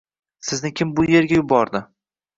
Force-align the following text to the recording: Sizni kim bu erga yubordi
Sizni 0.47 0.71
kim 0.79 0.95
bu 1.01 1.05
erga 1.21 1.39
yubordi 1.41 1.83